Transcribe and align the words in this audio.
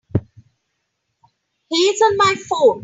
He's 1.69 2.01
on 2.01 2.17
my 2.17 2.35
phone. 2.49 2.79